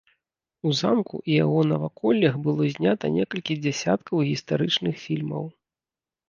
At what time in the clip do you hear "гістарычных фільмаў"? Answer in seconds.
4.31-5.43